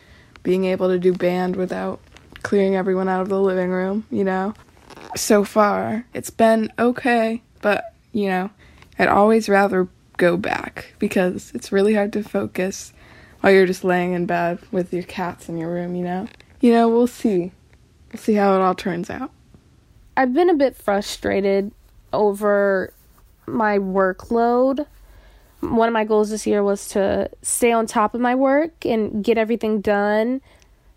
being 0.45 0.65
able 0.65 0.89
to 0.89 0.99
do 0.99 1.13
band 1.13 1.57
without 1.57 2.01
clearing 2.43 2.77
everyone 2.77 3.09
out 3.09 3.23
of 3.23 3.29
the 3.29 3.41
living 3.41 3.71
room, 3.71 4.07
you 4.11 4.25
know. 4.25 4.55
So 5.17 5.45
far, 5.45 6.05
it's 6.15 6.31
been 6.31 6.73
okay, 6.79 7.43
but 7.63 7.95
you 8.13 8.29
know, 8.29 8.51
I'd 8.99 9.09
always 9.09 9.49
rather 9.49 9.89
go 10.17 10.37
back 10.37 10.95
because 10.99 11.53
it's 11.55 11.73
really 11.73 11.95
hard 11.95 12.13
to 12.13 12.23
focus 12.23 12.93
while 13.41 13.53
you're 13.53 13.67
just 13.67 13.85
laying 13.85 14.13
in 14.13 14.27
bed 14.27 14.59
with 14.71 14.93
your 14.93 15.03
cats 15.03 15.49
in 15.49 15.57
your 15.57 15.73
room, 15.73 15.95
you 15.95 16.05
know? 16.05 16.29
You 16.61 16.73
know, 16.73 16.89
we'll 16.89 17.07
see. 17.07 17.53
We'll 18.13 18.21
see 18.21 18.35
how 18.35 18.55
it 18.55 18.61
all 18.61 18.75
turns 18.75 19.09
out. 19.09 19.31
I've 20.17 20.35
been 20.35 20.51
a 20.51 20.55
bit 20.55 20.77
frustrated 20.77 21.73
over 22.13 22.93
my 23.47 23.79
workload. 23.79 24.87
One 25.61 25.89
of 25.89 25.95
my 25.95 26.05
goals 26.05 26.31
this 26.31 26.47
year 26.47 26.63
was 26.63 26.89
to 26.89 27.31
stay 27.41 27.73
on 27.73 27.87
top 27.87 28.15
of 28.15 28.21
my 28.21 28.35
work 28.35 28.85
and 28.85 29.25
get 29.25 29.39
everything 29.39 29.81
done 29.81 30.43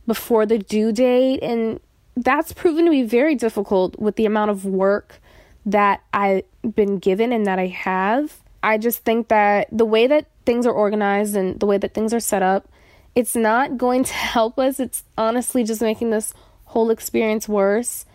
before 0.08 0.46
the 0.46 0.58
due 0.58 0.92
date. 0.92 1.42
And 1.42 1.80
that's 2.16 2.54
proven 2.54 2.86
to 2.86 2.92
be 2.92 3.04
very 3.04 3.36
difficult 3.36 3.98
with 4.00 4.16
the 4.16 4.26
amount 4.26 4.52
of 4.52 4.66
work 4.66 5.20
that 5.66 6.02
I've 6.14 6.44
been 6.76 7.00
given 7.00 7.32
and 7.32 7.46
that 7.46 7.60
I 7.60 7.68
have. 7.68 8.40
I 8.62 8.78
just 8.78 9.04
think 9.04 9.28
that 9.28 9.68
the 9.72 9.86
way 9.86 10.08
that 10.08 10.28
things 10.46 10.66
are 10.66 10.72
organized 10.72 11.36
and 11.36 11.60
the 11.60 11.66
way 11.66 11.78
that 11.78 11.94
things 11.94 12.14
are 12.14 12.20
set 12.20 12.42
up, 12.42 12.70
it's 13.16 13.36
not 13.36 13.78
going 13.78 14.04
to 14.06 14.14
help 14.14 14.60
us. 14.60 14.80
It's 14.80 15.04
honestly 15.18 15.64
just 15.64 15.82
making 15.82 16.10
this 16.10 16.34
whole 16.66 16.90
experience 16.90 17.48
worse. 17.48 18.06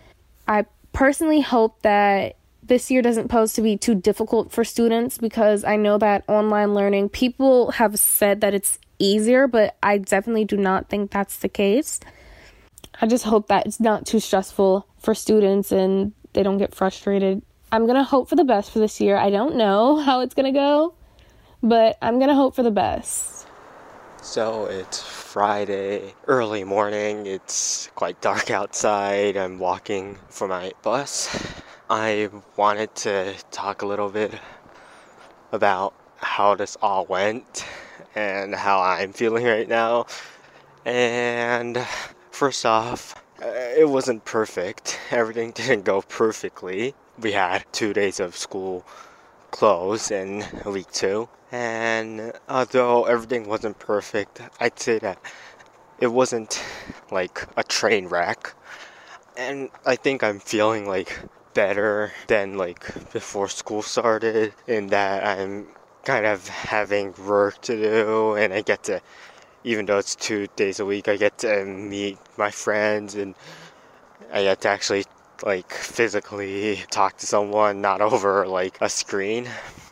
I 0.47 0.66
personally 0.92 1.40
hope 1.40 1.83
that 1.83 2.37
this 2.69 2.91
year 2.91 3.03
doesn't 3.03 3.29
pose 3.29 3.53
to 3.55 3.63
be 3.63 3.77
too 3.77 3.95
difficult 3.95 4.53
for 4.53 4.65
students 4.65 5.19
because 5.19 5.65
I 5.65 5.77
know 5.77 5.99
that 5.99 6.25
online 6.29 6.75
learning, 6.75 7.09
people 7.09 7.73
have 7.73 7.99
said 7.99 8.41
that 8.43 8.55
it's 8.55 8.79
easier, 8.99 9.47
but 9.47 9.77
I 9.83 9.99
definitely 9.99 10.45
do 10.45 10.57
not 10.57 10.89
think 10.89 11.11
that's 11.11 11.39
the 11.39 11.49
case. 11.49 12.01
I 13.01 13.07
just 13.07 13.25
hope 13.25 13.49
that 13.49 13.67
it's 13.67 13.81
not 13.81 14.07
too 14.07 14.21
stressful 14.21 14.87
for 14.99 15.15
students 15.15 15.73
and 15.73 16.13
they 16.33 16.43
don't 16.43 16.59
get 16.59 16.75
frustrated 16.75 17.43
I'm 17.71 17.87
to 17.87 18.05
hope 18.05 18.31
for 18.31 18.37
the 18.37 18.45
best 18.45 18.71
for 18.71 18.79
this 18.79 19.01
year. 19.01 19.17
I 19.17 19.31
don't 19.31 19.57
know 19.57 19.97
how 20.01 20.21
it's 20.21 20.35
to 20.35 20.59
go, 20.59 20.95
but 21.63 21.99
I'm 22.01 22.19
to 22.29 22.35
hope 22.35 22.55
for 22.55 22.63
the 22.63 22.71
best. 22.71 23.47
So 24.23 24.67
it's 24.67 25.03
Friday, 25.03 26.15
early 26.27 26.65
morning. 26.65 27.27
It's 27.27 27.91
quite 27.95 28.21
dark 28.21 28.51
outside. 28.61 29.37
I'm 29.37 29.59
walking 29.59 30.19
for 30.29 30.49
my 30.49 30.73
bus. 30.83 31.29
I 31.90 32.28
wanted 32.57 32.95
to 32.97 33.35
talk 33.50 33.83
a 33.83 33.87
little 33.87 34.09
bit 34.11 34.33
about 35.52 35.95
how 36.16 36.54
this 36.54 36.76
all 36.83 37.07
went 37.07 37.66
and 38.14 38.54
how 38.54 38.80
I'm 38.80 39.12
feeling 39.12 39.45
right 39.45 39.68
now. 39.68 40.07
And 40.85 41.78
first 42.30 42.66
off, 42.66 43.14
uh, 43.42 43.47
it 43.47 43.88
wasn't 43.88 44.25
perfect. 44.25 44.99
Everything 45.11 45.50
didn't 45.54 45.85
go 45.85 46.02
perfectly 46.02 46.95
we 47.21 47.33
had 47.33 47.64
two 47.73 47.92
days 47.92 48.21
of 48.21 48.37
school 48.37 48.85
closed 49.50 50.12
in 50.12 50.45
week 50.66 50.90
two. 50.92 51.28
And 51.50 52.33
although 52.49 53.04
everything 53.04 53.49
wasn't 53.49 53.78
perfect, 53.78 54.40
I'd 54.61 54.78
say 54.78 54.99
that 55.00 55.18
it 55.99 56.09
wasn't 56.09 56.62
like 57.11 57.47
a 57.57 57.64
train 57.64 58.07
wreck. 58.07 58.54
And 59.37 59.71
I 59.87 59.97
think 59.97 60.23
I'm 60.23 60.40
feeling 60.40 60.87
like 60.87 61.18
better 61.59 62.12
than 62.29 62.57
like 62.57 62.81
before 63.12 63.49
school 63.49 63.83
started 63.83 64.55
in 64.69 64.87
that 64.87 65.27
I'm 65.27 65.67
kind 66.05 66.25
of 66.25 66.47
having 66.47 67.12
work 67.27 67.61
to 67.62 67.75
do 67.75 68.35
and 68.37 68.53
I 68.53 68.62
get 68.62 68.85
to 68.85 69.00
even 69.65 69.87
though 69.87 69.99
it's 69.99 70.15
two 70.15 70.47
days 70.55 70.79
a 70.79 70.87
week 70.87 71.09
I 71.09 71.17
get 71.17 71.38
to 71.38 71.65
meet 71.65 72.17
my 72.37 72.53
friends 72.53 73.17
and 73.17 73.35
I 74.33 74.45
get 74.45 74.61
to 74.61 74.69
actually 74.69 75.05
like 75.43 75.73
physically 75.73 76.81
talk 76.91 77.17
to 77.19 77.27
someone, 77.27 77.81
not 77.81 78.00
over 78.09 78.47
like 78.47 78.79
a 78.81 78.88
screen. 78.88 79.49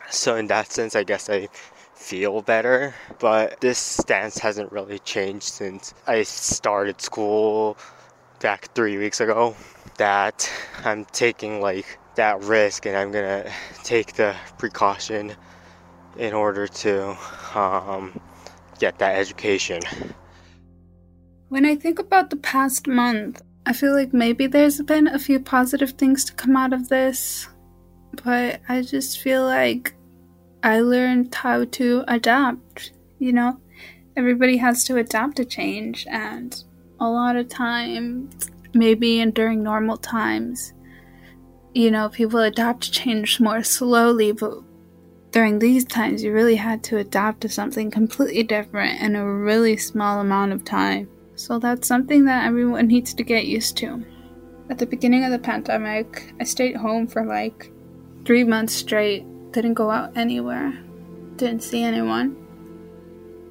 So 0.09 0.37
in 0.37 0.47
that 0.47 0.71
sense, 0.71 0.95
I 0.95 1.03
guess 1.03 1.29
I 1.29 1.49
feel 1.95 2.41
better. 2.41 2.95
But 3.19 3.59
this 3.59 3.77
stance 3.77 4.37
hasn't 4.37 4.71
really 4.71 4.99
changed 4.99 5.43
since 5.43 5.93
I 6.05 6.23
started 6.23 7.01
school 7.01 7.77
back 8.39 8.73
three 8.73 8.97
weeks 8.97 9.19
ago. 9.19 9.55
That 9.97 10.49
I'm 10.85 11.05
taking 11.05 11.61
like 11.61 11.99
that 12.15 12.43
risk 12.43 12.85
and 12.85 12.95
I'm 12.95 13.11
gonna 13.11 13.51
take 13.83 14.13
the 14.13 14.35
precaution 14.57 15.35
in 16.17 16.33
order 16.33 16.67
to 16.67 17.17
um, 17.55 18.19
get 18.79 18.99
that 18.99 19.17
education. 19.17 19.81
When 21.49 21.65
I 21.65 21.75
think 21.75 21.99
about 21.99 22.29
the 22.29 22.35
past 22.35 22.87
month, 22.87 23.41
I 23.65 23.73
feel 23.73 23.93
like 23.93 24.13
maybe 24.13 24.47
there's 24.47 24.81
been 24.81 25.07
a 25.07 25.19
few 25.19 25.39
positive 25.39 25.91
things 25.91 26.25
to 26.25 26.33
come 26.33 26.57
out 26.57 26.73
of 26.73 26.89
this, 26.89 27.47
but 28.23 28.61
I 28.67 28.81
just 28.81 29.19
feel 29.19 29.43
like 29.43 29.93
I 30.63 30.79
learned 30.81 31.33
how 31.33 31.65
to 31.65 32.03
adapt. 32.07 32.91
You 33.19 33.33
know, 33.33 33.59
everybody 34.15 34.57
has 34.57 34.83
to 34.85 34.97
adapt 34.97 35.37
to 35.37 35.45
change, 35.45 36.05
and 36.09 36.63
a 36.99 37.09
lot 37.09 37.35
of 37.35 37.49
times, 37.49 38.49
maybe 38.77 39.19
in 39.19 39.31
during 39.31 39.63
normal 39.63 39.97
times, 39.97 40.73
you 41.73 41.91
know, 41.91 42.09
people 42.09 42.39
adapt 42.39 42.83
to 42.83 42.91
change 42.91 43.39
more 43.39 43.63
slowly, 43.63 44.31
but 44.31 44.53
during 45.31 45.59
these 45.59 45.85
times, 45.85 46.23
you 46.23 46.33
really 46.33 46.55
had 46.55 46.83
to 46.85 46.97
adapt 46.97 47.41
to 47.41 47.49
something 47.49 47.91
completely 47.91 48.43
different 48.43 49.01
in 49.01 49.15
a 49.15 49.25
really 49.25 49.77
small 49.77 50.19
amount 50.19 50.53
of 50.53 50.63
time. 50.63 51.09
So 51.35 51.59
that's 51.59 51.87
something 51.87 52.25
that 52.25 52.47
everyone 52.47 52.87
needs 52.87 53.13
to 53.13 53.23
get 53.23 53.45
used 53.45 53.77
to. 53.77 54.03
At 54.69 54.79
the 54.79 54.87
beginning 54.87 55.23
of 55.23 55.31
the 55.31 55.39
pandemic, 55.39 56.33
I 56.39 56.43
stayed 56.45 56.75
home 56.75 57.05
for 57.07 57.23
like 57.25 57.71
three 58.25 58.43
months 58.43 58.73
straight, 58.73 59.25
didn't 59.51 59.75
go 59.75 59.91
out 59.91 60.17
anywhere, 60.17 60.73
didn't 61.35 61.61
see 61.61 61.83
anyone. 61.83 62.35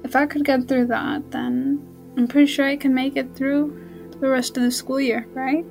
If 0.03 0.15
I 0.15 0.25
could 0.25 0.43
get 0.43 0.67
through 0.67 0.87
that, 0.87 1.31
then 1.31 1.81
I'm 2.17 2.27
pretty 2.27 2.51
sure 2.51 2.65
I 2.65 2.75
can 2.75 2.93
make 2.93 3.15
it 3.15 3.35
through 3.35 3.86
the 4.19 4.29
rest 4.29 4.57
of 4.57 4.63
the 4.63 4.71
school 4.71 4.99
year, 4.99 5.27
right? 5.33 5.65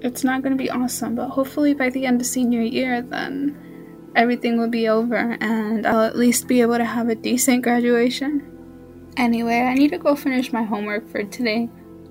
It's 0.00 0.24
not 0.24 0.42
going 0.42 0.56
to 0.56 0.62
be 0.62 0.70
awesome, 0.70 1.14
but 1.14 1.28
hopefully 1.28 1.74
by 1.74 1.90
the 1.90 2.06
end 2.06 2.20
of 2.20 2.26
senior 2.26 2.62
year, 2.62 3.02
then 3.02 3.56
everything 4.16 4.58
will 4.58 4.68
be 4.68 4.88
over 4.88 5.36
and 5.40 5.86
I'll 5.86 6.02
at 6.02 6.16
least 6.16 6.48
be 6.48 6.60
able 6.62 6.78
to 6.78 6.84
have 6.84 7.08
a 7.08 7.14
decent 7.14 7.62
graduation. 7.62 8.46
Anyway, 9.16 9.60
I 9.60 9.74
need 9.74 9.90
to 9.90 9.98
go 9.98 10.16
finish 10.16 10.52
my 10.52 10.62
homework 10.62 11.08
for 11.08 11.22
today. 11.24 11.68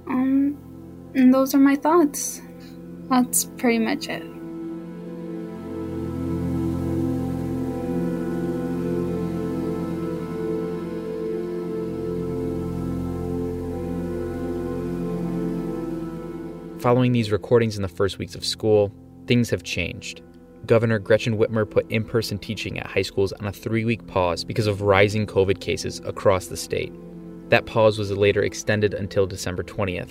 Um, 0.07 0.57
And 1.15 1.33
those 1.33 1.55
are 1.55 1.59
my 1.59 1.75
thoughts. 1.75 2.41
That's 3.09 3.45
pretty 3.57 3.79
much 3.79 4.07
it. 4.09 4.38
Following 16.79 17.11
these 17.11 17.29
recordings 17.29 17.75
in 17.75 17.81
the 17.81 17.89
first 17.89 18.19
weeks 18.19 18.35
of 18.35 18.45
school, 18.45 18.89
things 19.27 19.49
have 19.49 19.63
changed. 19.63 20.21
Governor 20.65 20.97
Gretchen 20.97 21.37
Whitmer 21.37 21.69
put 21.69 21.89
in 21.91 22.05
person 22.05 22.37
teaching 22.37 22.79
at 22.79 22.87
high 22.87 23.01
schools 23.01 23.33
on 23.33 23.47
a 23.47 23.51
three 23.51 23.83
week 23.83 24.07
pause 24.07 24.45
because 24.45 24.65
of 24.65 24.81
rising 24.81 25.27
COVID 25.27 25.59
cases 25.59 25.99
across 26.05 26.47
the 26.47 26.55
state. 26.55 26.93
That 27.49 27.65
pause 27.65 27.99
was 27.99 28.13
later 28.13 28.41
extended 28.41 28.93
until 28.93 29.27
December 29.27 29.61
20th. 29.61 30.09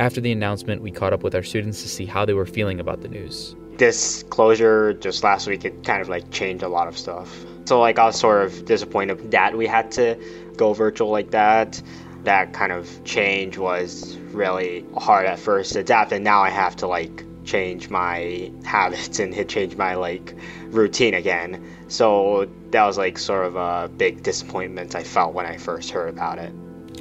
After 0.00 0.20
the 0.20 0.32
announcement, 0.32 0.82
we 0.82 0.90
caught 0.90 1.12
up 1.12 1.22
with 1.22 1.32
our 1.36 1.44
students 1.44 1.80
to 1.82 1.88
see 1.88 2.06
how 2.06 2.24
they 2.24 2.34
were 2.34 2.46
feeling 2.46 2.80
about 2.80 3.02
the 3.02 3.08
news. 3.08 3.54
This 3.76 4.24
closure 4.30 4.94
just 4.94 5.22
last 5.22 5.46
week, 5.46 5.64
it 5.64 5.84
kind 5.84 6.02
of 6.02 6.08
like 6.08 6.28
changed 6.32 6.64
a 6.64 6.68
lot 6.68 6.88
of 6.88 6.98
stuff. 6.98 7.44
So, 7.66 7.78
like, 7.78 8.00
I 8.00 8.06
was 8.06 8.18
sort 8.18 8.44
of 8.44 8.64
disappointed 8.64 9.30
that 9.30 9.56
we 9.56 9.68
had 9.68 9.92
to 9.92 10.20
go 10.56 10.72
virtual 10.72 11.10
like 11.10 11.30
that 11.30 11.80
that 12.24 12.52
kind 12.52 12.72
of 12.72 13.04
change 13.04 13.58
was 13.58 14.16
really 14.32 14.84
hard 14.96 15.26
at 15.26 15.38
first. 15.38 15.72
To 15.72 15.80
adapt 15.80 16.12
and 16.12 16.24
now 16.24 16.42
i 16.42 16.50
have 16.50 16.76
to 16.76 16.86
like 16.86 17.24
change 17.44 17.88
my 17.88 18.52
habits 18.64 19.18
and 19.18 19.48
change 19.48 19.76
my 19.76 19.94
like 19.94 20.34
routine 20.66 21.14
again. 21.14 21.66
So 21.88 22.48
that 22.70 22.84
was 22.86 22.96
like 22.96 23.18
sort 23.18 23.46
of 23.46 23.56
a 23.56 23.88
big 23.88 24.22
disappointment 24.22 24.94
i 24.94 25.02
felt 25.02 25.34
when 25.34 25.46
i 25.46 25.56
first 25.56 25.90
heard 25.90 26.08
about 26.08 26.38
it. 26.38 26.52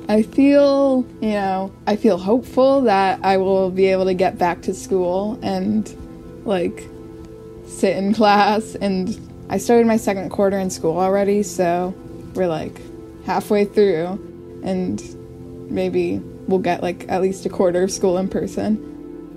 I 0.07 0.23
feel 0.23 1.05
you 1.21 1.31
know 1.31 1.71
i 1.85 1.95
feel 1.95 2.17
hopeful 2.17 2.81
that 2.81 3.19
i 3.23 3.37
will 3.37 3.69
be 3.69 3.85
able 3.87 4.05
to 4.05 4.13
get 4.13 4.37
back 4.37 4.61
to 4.63 4.73
school 4.73 5.37
and 5.41 5.87
like 6.45 6.87
sit 7.67 7.95
in 7.97 8.13
class. 8.13 8.75
And 8.75 9.19
i 9.49 9.57
started 9.57 9.85
my 9.85 9.97
second 9.97 10.29
quarter 10.29 10.57
in 10.57 10.69
school 10.69 10.97
already 10.97 11.43
so 11.43 11.93
we're 12.33 12.47
like 12.47 12.81
halfway 13.25 13.65
through 13.65 14.28
and 14.63 15.01
maybe 15.71 16.19
we'll 16.47 16.59
get 16.59 16.81
like 16.81 17.05
at 17.09 17.21
least 17.21 17.45
a 17.45 17.49
quarter 17.49 17.83
of 17.83 17.91
school 17.91 18.17
in 18.17 18.27
person. 18.27 18.85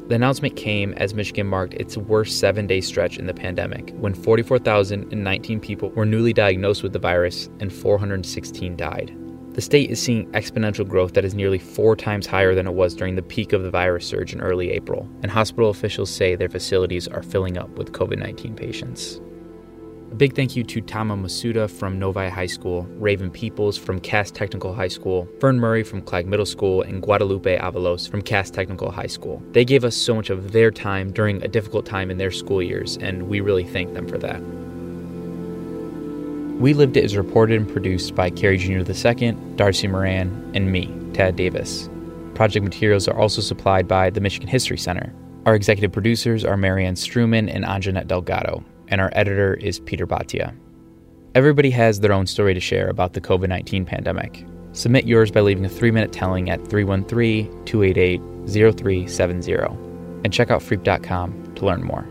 The 0.09 0.17
announcement 0.17 0.57
came 0.57 0.93
as 0.95 1.14
Michigan 1.14 1.47
marked 1.47 1.75
its 1.75 1.97
worst 1.97 2.38
seven 2.41 2.67
day 2.67 2.81
stretch 2.81 3.19
in 3.19 3.26
the 3.26 3.35
pandemic, 3.35 3.95
when 3.97 4.14
44,019 4.14 5.61
people 5.61 5.91
were 5.91 6.05
newly 6.05 6.33
diagnosed 6.33 6.83
with 6.83 6.93
the 6.93 6.99
virus 6.99 7.49
and 7.61 7.73
416 7.73 8.76
died. 8.76 9.17
The 9.55 9.61
state 9.61 9.91
is 9.91 10.00
seeing 10.00 10.31
exponential 10.33 10.88
growth 10.88 11.12
that 11.12 11.26
is 11.26 11.35
nearly 11.35 11.59
four 11.59 11.95
times 11.95 12.26
higher 12.26 12.55
than 12.55 12.67
it 12.67 12.73
was 12.73 12.95
during 12.95 13.17
the 13.17 13.23
peak 13.23 13.52
of 13.52 13.62
the 13.62 13.71
virus 13.71 14.07
surge 14.07 14.33
in 14.33 14.41
early 14.41 14.71
April, 14.71 15.09
and 15.23 15.31
hospital 15.31 15.69
officials 15.69 16.11
say 16.11 16.35
their 16.35 16.49
facilities 16.49 17.07
are 17.07 17.23
filling 17.23 17.59
up 17.59 17.69
with 17.71 17.93
COVID 17.93 18.19
19 18.19 18.57
patients. 18.57 19.21
A 20.12 20.14
big 20.14 20.37
thank 20.37 20.54
you 20.57 20.62
to 20.64 20.83
Tama 20.83 21.16
Masuda 21.16 21.71
from 21.71 21.99
Novi 21.99 22.28
High 22.28 22.45
School, 22.45 22.83
Raven 22.99 23.31
Peoples 23.31 23.78
from 23.78 23.99
Cass 23.99 24.31
Technical 24.31 24.75
High 24.75 24.88
School, 24.88 25.26
Fern 25.40 25.59
Murray 25.59 25.83
from 25.83 26.02
Clague 26.02 26.26
Middle 26.26 26.45
School, 26.45 26.83
and 26.83 27.00
Guadalupe 27.00 27.57
Avalos 27.57 28.11
from 28.11 28.21
Cass 28.21 28.50
Technical 28.50 28.90
High 28.90 29.07
School. 29.07 29.42
They 29.52 29.64
gave 29.64 29.85
us 29.85 29.97
so 29.97 30.14
much 30.14 30.28
of 30.28 30.52
their 30.52 30.71
time 30.71 31.12
during 31.12 31.42
a 31.42 31.49
difficult 31.49 31.87
time 31.87 32.11
in 32.11 32.19
their 32.19 32.31
school 32.31 32.62
years, 32.62 32.99
and 32.99 33.23
we 33.26 33.40
really 33.40 33.64
thank 33.64 33.95
them 33.95 34.07
for 34.07 34.19
that. 34.19 34.38
We 36.61 36.75
Lived 36.75 36.99
It 36.99 37.04
is 37.04 37.16
reported 37.16 37.62
and 37.62 37.73
produced 37.73 38.14
by 38.14 38.28
Carrie 38.28 38.59
Jr. 38.59 38.81
II, 38.81 39.33
Darcy 39.57 39.88
Moran, 39.88 40.52
and 40.54 40.71
me, 40.71 40.95
Tad 41.14 41.37
Davis. 41.37 41.88
Project 42.35 42.64
materials 42.64 43.09
are 43.09 43.19
also 43.19 43.40
supplied 43.40 43.88
by 43.88 44.11
the 44.11 44.21
Michigan 44.21 44.49
History 44.49 44.76
Center. 44.76 45.11
Our 45.46 45.55
executive 45.55 45.90
producers 45.90 46.44
are 46.44 46.59
Marianne 46.59 46.96
Struman 46.96 47.51
and 47.51 47.64
Anjanette 47.64 48.09
Delgado 48.09 48.62
and 48.88 49.01
our 49.01 49.11
editor 49.14 49.55
is 49.55 49.81
Peter 49.81 50.07
Bhatia. 50.07 50.55
Everybody 51.35 51.71
has 51.71 52.01
their 52.01 52.12
own 52.12 52.27
story 52.27 52.55
to 52.55 52.61
share 52.61 52.88
about 52.88 53.14
the 53.14 53.21
COVID 53.21 53.49
19 53.49 53.85
pandemic. 53.85 54.45
Submit 54.73 55.07
yours 55.07 55.31
by 55.31 55.40
leaving 55.40 55.64
a 55.64 55.68
three 55.68 55.90
minute 55.90 56.12
telling 56.12 56.51
at 56.51 56.66
313 56.68 57.64
288 57.64 58.21
0370 58.49 59.53
and 60.25 60.33
check 60.33 60.51
out 60.51 60.61
freep.com 60.61 61.55
to 61.55 61.64
learn 61.66 61.83
more. 61.83 62.07